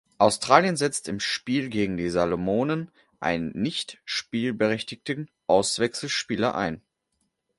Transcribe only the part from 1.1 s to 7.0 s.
im Spiel gegen die Salomonen einen nicht spielberechtigten Auswechselspieler ein.